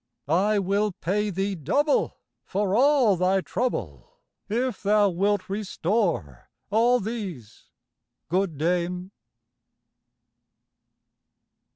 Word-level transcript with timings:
I 0.27 0.57
will 0.57 0.93
pay 0.93 1.29
thee 1.29 1.53
double, 1.53 2.17
for 2.43 2.75
all 2.75 3.15
thy 3.15 3.41
trouble, 3.41 4.13
If 4.49 4.81
thou 4.81 5.09
wilt 5.11 5.47
restore 5.47 6.49
all 6.71 6.99
these, 6.99 7.69
good 8.27 8.57
dame. 8.57 9.11